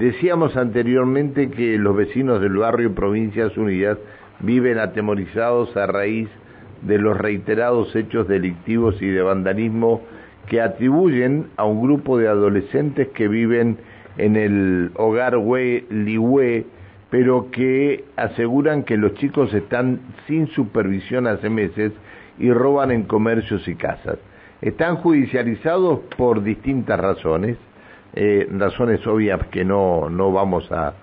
[0.00, 3.98] Decíamos anteriormente que los vecinos del barrio Provincias Unidas
[4.38, 6.26] viven atemorizados a raíz
[6.80, 10.00] de los reiterados hechos delictivos y de vandalismo
[10.48, 13.76] que atribuyen a un grupo de adolescentes que viven
[14.16, 16.64] en el hogar Hue Liwe,
[17.10, 21.92] pero que aseguran que los chicos están sin supervisión hace meses
[22.38, 24.16] y roban en comercios y casas.
[24.62, 27.58] Están judicializados por distintas razones,
[28.14, 30.94] eh, razones obvias que no, no vamos a,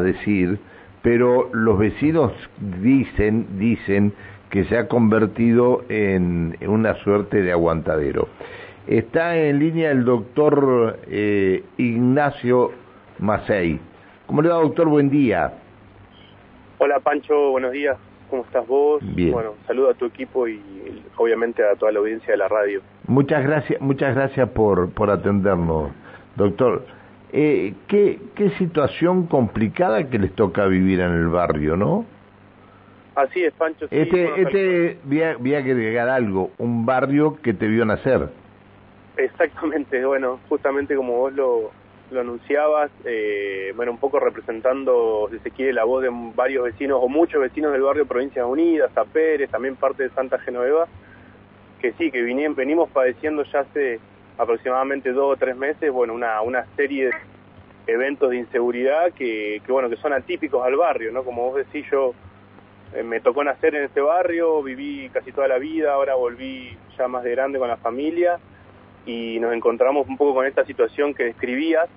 [0.00, 0.58] decir,
[1.02, 2.32] pero los vecinos
[2.80, 4.12] dicen, dicen
[4.50, 8.28] que se ha convertido en una suerte de aguantadero.
[8.88, 12.72] Está en línea el doctor eh, Ignacio
[13.18, 13.78] Macei.
[14.26, 14.88] ¿Cómo le va, doctor?
[14.88, 15.52] Buen día.
[16.78, 17.50] Hola, Pancho.
[17.50, 17.96] Buenos días.
[18.30, 19.02] ¿Cómo estás vos?
[19.14, 19.32] Bien.
[19.32, 20.60] Bueno, saludo a tu equipo y
[21.16, 22.80] obviamente a toda la audiencia de la radio.
[23.06, 25.90] Muchas gracias, muchas gracias por, por atendernos,
[26.38, 26.86] doctor.
[27.30, 32.06] Eh, ¿qué, ¿Qué situación complicada que les toca vivir en el barrio, no?
[33.14, 33.86] Así es, Pancho.
[33.90, 38.28] este, este, voy a, voy a agregar algo, un barrio que te vio nacer.
[39.16, 41.70] Exactamente, bueno, justamente como vos lo,
[42.12, 47.00] lo anunciabas, eh, bueno, un poco representando, si se quiere, la voz de varios vecinos
[47.02, 50.86] o muchos vecinos del barrio Provincias Unidas, a Pérez, también parte de Santa Genoveva,
[51.80, 54.00] que sí, que venimos padeciendo ya hace
[54.38, 57.12] aproximadamente dos o tres meses, bueno, una, una serie de
[57.92, 61.24] eventos de inseguridad que, que, bueno, que son atípicos al barrio, ¿no?
[61.24, 62.14] Como vos decís, yo
[62.94, 67.08] eh, me tocó nacer en este barrio, viví casi toda la vida, ahora volví ya
[67.08, 68.38] más de grande con la familia,
[69.04, 71.88] y nos encontramos un poco con esta situación que describías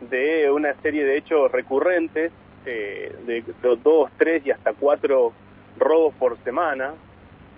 [0.00, 2.32] de una serie de hechos recurrentes,
[2.64, 3.44] eh, de,
[3.82, 5.32] dos, tres y hasta cuatro
[5.78, 6.94] robos por semana,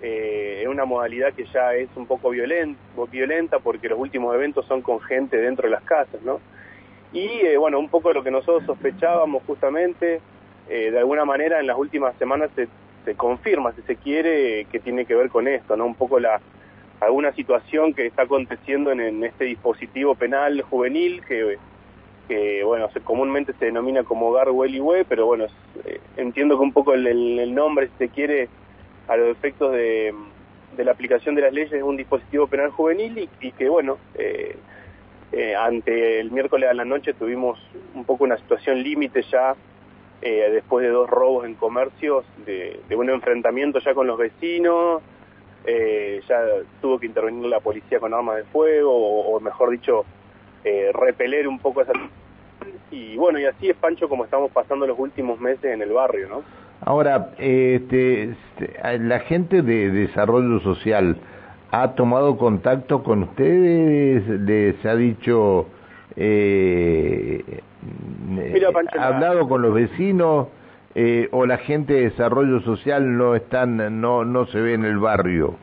[0.01, 2.79] eh, en una modalidad que ya es un poco violenta,
[3.11, 6.39] violenta porque los últimos eventos son con gente dentro de las casas, ¿no?
[7.13, 10.21] Y eh, bueno, un poco lo que nosotros sospechábamos justamente,
[10.67, 12.67] de alguna manera en las últimas semanas se,
[13.05, 15.85] se confirma, si se quiere, que tiene que ver con esto, ¿no?
[15.85, 16.41] Un poco la,
[16.99, 23.65] alguna situación que está aconteciendo en, este dispositivo penal juvenil que, bueno, se, comúnmente se
[23.65, 25.45] denomina como Garwell pero bueno,
[25.85, 28.49] eh, entiendo que un poco el, nombre, si se quiere,
[29.07, 30.13] a los efectos de,
[30.77, 34.55] la aplicación de las leyes es un dispositivo penal juvenil y, que bueno, eh,
[35.31, 37.59] eh, ante el miércoles a la noche tuvimos
[37.93, 39.55] un poco una situación límite ya
[40.21, 45.03] después de dos robos en comercios, de, un enfrentamiento ya con los vecinos,
[45.67, 46.43] eh, ya
[46.79, 50.05] tuvo que intervenir la policía con armas de fuego, o, mejor dicho,
[50.63, 51.93] eh, repeler un poco esa...
[52.91, 56.29] Y bueno, y así es, Pancho, como estamos pasando los últimos meses en el barrio,
[56.29, 56.43] ¿no?
[56.85, 58.35] Ahora, este,
[58.99, 61.17] la gente de desarrollo social
[61.71, 65.67] ha tomado contacto con ustedes, les ha dicho,
[66.15, 67.43] eh,
[68.97, 70.47] ha hablado con los vecinos,
[70.97, 74.97] eh, o la gente de desarrollo social no están no no se ve en el
[74.97, 75.55] barrio.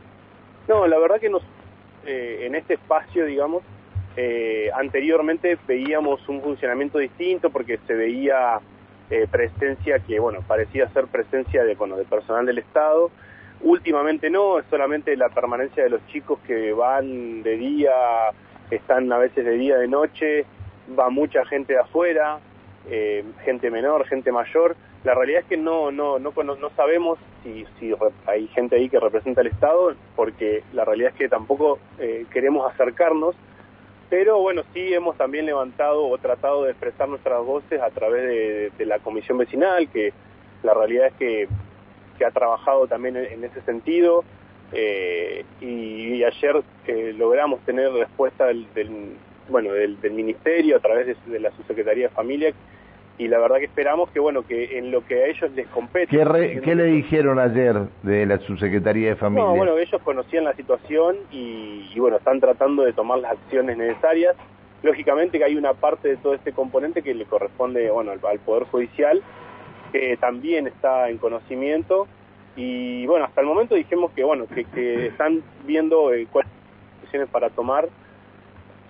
[0.69, 1.43] No la verdad que nos
[2.05, 3.63] eh, en este espacio digamos
[4.15, 8.61] eh, anteriormente veíamos un funcionamiento distinto porque se veía
[9.31, 13.11] presencia que bueno parecía ser presencia de bueno de personal del estado.
[13.61, 17.93] Últimamente no es solamente la permanencia de los chicos que van de día
[18.71, 20.47] están a veces de día de noche
[20.99, 22.41] va mucha gente de afuera
[23.45, 24.77] gente menor gente mayor.
[25.05, 27.93] La realidad es que no, no, no, no sabemos si, si
[28.27, 32.73] hay gente ahí que representa al Estado, porque la realidad es que tampoco eh, queremos
[32.73, 33.35] acercarnos,
[34.13, 38.85] pero bueno, sí hemos también levantado o tratado de expresar nuestras voces a través de,
[38.85, 40.13] la comisión vecinal, que
[40.63, 41.49] la realidad es que,
[42.23, 44.23] ha trabajado también en, ese sentido,
[44.71, 48.67] eh, y, ayer eh, logramos tener respuesta del,
[49.49, 52.53] bueno, del, ministerio a través de, de la subsecretaría de Familia,
[53.19, 56.17] y la verdad que esperamos que bueno que en lo que a ellos les compete
[56.17, 59.45] ¿Qué, le dijeron ayer de la subsecretaría de familia?
[59.45, 64.37] No, bueno, ellos conocían la situación y, bueno, están tratando de tomar las acciones necesarias.
[64.83, 68.65] Lógicamente que hay una parte de todo este componente que le corresponde, bueno, al, Poder
[68.65, 69.23] Judicial,
[69.93, 72.09] que también está en conocimiento
[72.57, 76.51] y bueno, hasta el momento dijimos que bueno, que, que están viendo eh, cuáles
[77.03, 77.89] acciones para tomar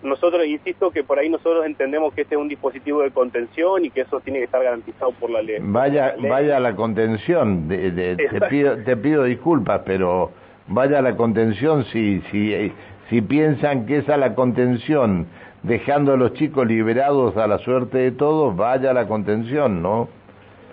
[0.02, 3.90] nosotros, insisto, que por ahí nosotros entendemos que este es un dispositivo de contención y
[3.90, 5.58] que eso tiene que estar garantizado por la ley.
[5.60, 8.16] Vaya, vaya a la contención, te,
[8.48, 10.30] pido, te pido disculpas, pero
[10.66, 12.72] vaya a la contención si, si,
[13.10, 15.26] si piensan que es a la contención,
[15.62, 20.08] dejando a los chicos liberados a la suerte de todos, vaya a la contención, ¿no?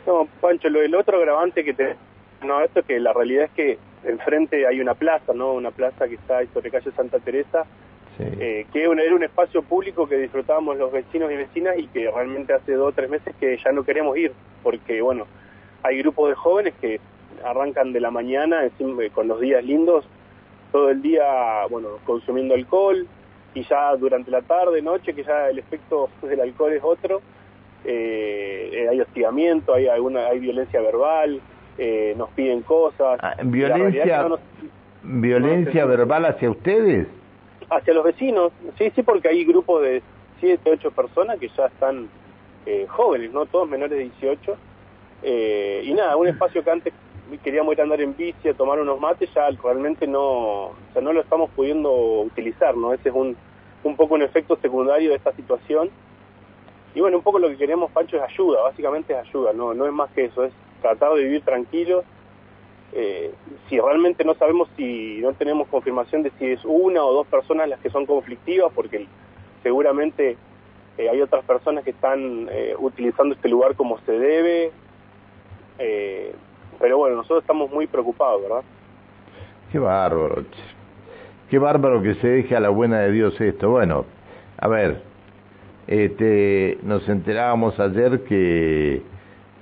[0.08, 1.96] No, Pancho, lo del otro agravante que te...
[2.44, 5.54] No, esto es que la realidad es que enfrente hay una plaza, ¿no?
[5.54, 7.66] Una plaza que está sobre calle Santa Teresa,
[8.20, 12.54] eh, que era un espacio público que disfrutábamos los vecinos y vecinas y que realmente
[12.54, 15.26] hace dos o tres meses que ya no queremos ir, porque bueno,
[15.84, 17.00] hay grupos de jóvenes que
[17.46, 18.62] arrancan de la mañana
[19.14, 20.06] con los días lindos,
[20.72, 23.08] todo el día, bueno, consumiendo alcohol
[23.54, 27.22] y ya durante la tarde, noche, que ya el efecto del alcohol es otro,
[27.86, 31.40] eh, hay hostigamiento, hay alguna, hay violencia verbal,
[31.78, 33.18] eh, nos piden cosas.
[33.24, 34.28] Ah, ¿Violencia,
[35.04, 37.08] violencia verbal hacia ustedes?
[37.70, 40.02] Hacia los vecinos, sí, sí, porque hay grupos de
[40.40, 42.10] 7, 8 personas que ya están
[42.66, 43.46] eh, jóvenes, ¿no?
[43.46, 44.58] Todos menores de 18.
[45.22, 46.94] Eh, y nada, un espacio que antes
[47.44, 51.02] queríamos ir a andar en bici, a tomar unos mates, ya realmente no, o sea,
[51.02, 52.94] no lo estamos pudiendo utilizar, ¿no?
[52.94, 53.38] Ese es un,
[53.84, 55.90] un poco un efecto secundario de esta situación.
[56.96, 59.86] Y bueno, un poco lo que queremos, Pancho, es ayuda, básicamente es ayuda, no, no
[59.86, 60.52] es más que eso, es
[60.82, 62.04] tratar de vivir tranquilos.
[62.94, 63.32] Eh,
[63.68, 67.70] si realmente no sabemos si no tenemos confirmación de si es una o dos personas
[67.70, 69.06] las que son conflictivas, porque
[69.62, 70.38] seguramente
[70.98, 74.72] eh, hay otras personas que están eh, utilizando este lugar como se debe.
[76.80, 78.64] pero bueno, nosotros estamos muy preocupados, ¿verdad?
[79.72, 80.44] Qué bárbaro,
[81.50, 83.70] qué bárbaro que se deje a la buena de Dios esto.
[83.70, 84.06] Bueno,
[84.58, 85.02] a ver,
[85.86, 89.02] este, nos enterábamos ayer que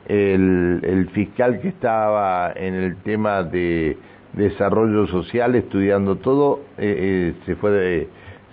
[0.08, 3.98] el, fiscal que estaba en el tema de
[4.34, 8.08] desarrollo social estudiando todo eh, eh, se fue de,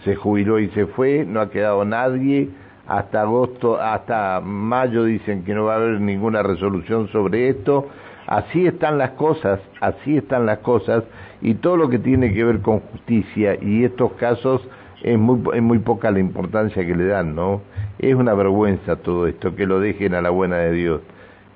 [0.04, 2.48] se jubiló y se fue no ha quedado nadie
[2.86, 7.88] hasta agosto hasta mayo dicen que no va a haber ninguna resolución sobre esto
[8.26, 11.04] así están las cosas así están las cosas
[11.40, 14.66] y todo lo que tiene que ver con justicia y estos casos
[15.04, 17.60] es muy, es muy poca la importancia que le dan, ¿no?
[17.98, 21.00] Es una vergüenza todo esto, que lo dejen a la buena de Dios.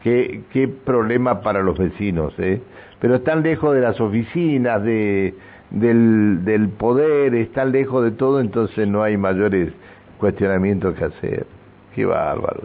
[0.09, 2.63] Qué, qué problema para los vecinos, ¿eh?
[2.99, 5.35] Pero están lejos de las oficinas, de,
[5.71, 9.71] del, del poder, están lejos de todo, entonces no hay mayores
[10.19, 11.47] cuestionamientos que hacer.
[11.95, 12.63] Qué bárbaro.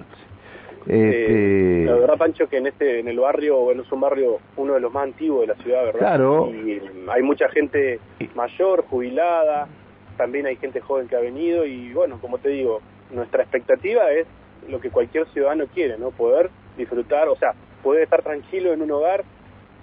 [0.87, 1.83] Este...
[1.85, 4.79] la verdad, Pancho, que en este en el barrio, bueno, es un barrio uno de
[4.79, 5.99] los más antiguos de la ciudad, ¿verdad?
[5.99, 6.49] Claro.
[6.49, 7.99] Y hay mucha gente
[8.35, 9.67] mayor, jubilada,
[10.15, 12.79] también hay gente joven que ha venido y bueno, como te digo,
[13.11, 14.27] nuestra expectativa es
[14.69, 16.11] lo que cualquier ciudadano quiere, ¿no?
[16.11, 19.23] Poder disfrutar, o sea, poder estar tranquilo en un hogar,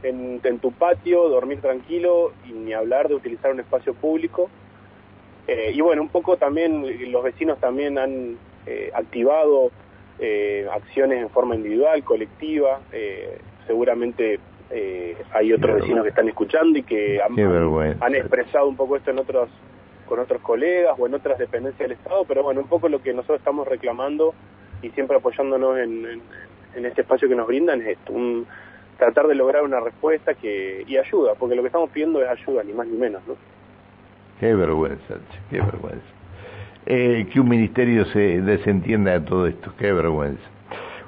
[0.02, 4.48] en, tu patio, dormir tranquilo y ni hablar de utilizar un espacio público.
[5.46, 9.70] Eh, y bueno, un poco también los vecinos también han eh, activado
[10.18, 12.80] eh, acciones en forma individual, colectiva.
[13.66, 14.38] seguramente
[15.32, 17.36] hay otros vecinos que están escuchando y que han,
[18.00, 19.48] han, expresado un poco esto en otros
[20.06, 23.12] con otros colegas o en otras dependencias del Estado, pero bueno, un poco lo que
[23.12, 24.34] nosotros estamos reclamando
[24.82, 26.22] y siempre apoyándonos en, en,
[26.74, 28.46] este espacio que nos brindan es esto, un,
[28.98, 32.62] tratar de lograr una respuesta que y ayuda, porque lo que estamos pidiendo es ayuda,
[32.64, 33.34] ni más ni menos, ¿no?
[34.38, 35.16] Qué vergüenza,
[35.50, 36.06] qué vergüenza.
[36.86, 40.42] Eh, que un ministerio se desentienda de todo esto, qué vergüenza.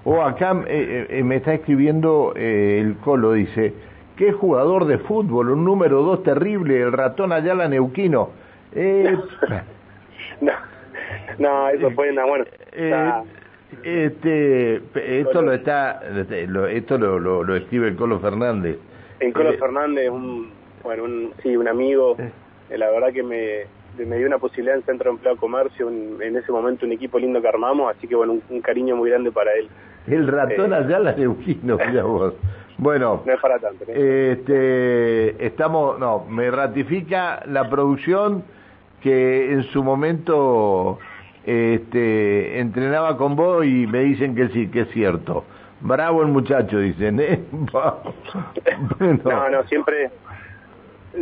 [0.05, 3.73] O oh, acá eh, eh, me está escribiendo el Colo, dice,
[4.17, 8.43] qué jugador de fútbol, un número dos terrible, el ratón Ayala Neuquino
[8.75, 9.17] eh,
[10.41, 10.53] no,
[11.39, 12.45] no, eso fue una bueno.
[12.75, 13.13] Eh,
[13.83, 18.79] este, esto lo está, este, esto lo, lo, escribe el Colo Fernández.
[19.21, 20.51] El Colo eh, Fernández, un,
[20.83, 22.17] bueno, un, sí, un amigo.
[22.19, 22.79] Eh.
[22.79, 23.67] la verdad que me,
[24.05, 27.41] me dio una posibilidad en Centro de Empleo Comercio, en ese momento un equipo lindo
[27.41, 29.69] que armamos, así que bueno, un, cariño muy grande para él.
[30.07, 32.35] El ratón allá la Euquino, mira vos.
[32.79, 33.85] Bueno, no es para tanto.
[33.87, 38.45] Este, estamos, no, me ratifica la producción
[39.03, 40.99] que en su momento
[41.45, 45.45] este, entrenaba con vos y me dicen que sí, que es cierto.
[45.81, 47.21] Bravo el muchacho, dicen.
[47.21, 47.41] ¿eh?
[49.25, 50.11] No, no, siempre,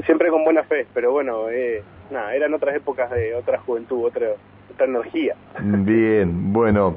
[0.04, 4.28] siempre con buena fe, pero bueno, eh, nada, eran otras épocas de otra juventud, otra,
[4.72, 5.34] otra energía.
[5.60, 6.96] Bien, bueno.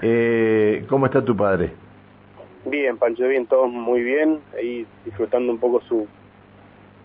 [0.00, 1.72] Eh, ¿Cómo está tu padre?
[2.64, 6.06] Bien, Pancho, bien, todos muy bien, ahí disfrutando un poco su,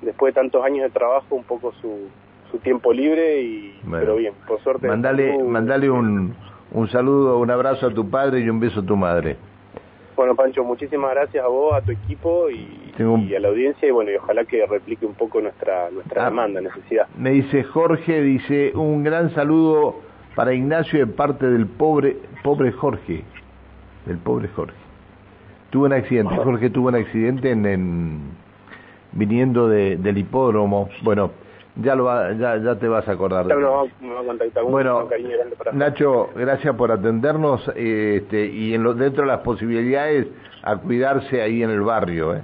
[0.02, 2.10] después de tantos años de trabajo, un poco su,
[2.54, 4.88] su tiempo libre y pero bien, por suerte.
[4.88, 6.36] Mandale, mandale un,
[6.72, 9.38] un saludo, un abrazo a tu padre y un beso a tu madre.
[10.16, 14.12] Bueno, Pancho, muchísimas gracias a vos, a tu equipo y, a la audiencia y bueno,
[14.12, 17.08] y ojalá que replique un poco nuestra nuestra ah, demanda, necesidad.
[17.18, 19.96] Me dice Jorge, dice, un gran saludo
[20.36, 23.24] para Ignacio de parte del pobre pobre Jorge,
[24.06, 24.78] del pobre Jorge.
[25.72, 28.22] Tuvo un accidente, Jorge tuvo un accidente en, en
[29.14, 30.90] viniendo de, del hipódromo.
[31.02, 31.32] Bueno,
[31.76, 33.46] ya lo ya, ya te vas a acordar.
[34.68, 35.10] bueno,
[35.74, 40.28] Nacho, gracias por atendernos este, y en lo, dentro de las posibilidades
[40.62, 42.36] a cuidarse ahí en el barrio.
[42.36, 42.42] ¿eh?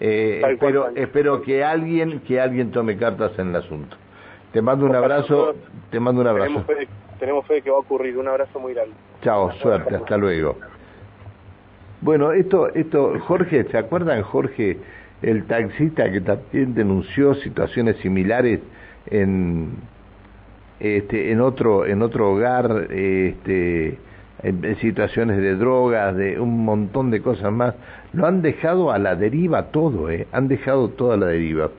[0.00, 3.96] Eh, espero, espero que alguien que alguien tome cartas en el asunto.
[4.52, 5.54] Te mando un abrazo,
[5.90, 6.64] te mando un abrazo.
[7.18, 8.18] Tenemos fe, de que va a ocurrir.
[8.18, 8.94] Un abrazo muy grande.
[9.22, 10.56] Chao, suerte, hasta luego.
[12.00, 14.78] Bueno, esto, esto, Jorge, ¿se acuerdan, Jorge,
[15.22, 18.60] el taxista que también denunció situaciones similares
[19.06, 19.70] en,
[20.80, 23.98] este, en otro, en otro hogar, este,
[24.42, 27.74] en situaciones de drogas, de un montón de cosas más,
[28.12, 30.26] lo han dejado a la deriva todo, ¿eh?
[30.32, 31.70] han dejado todo a la deriva.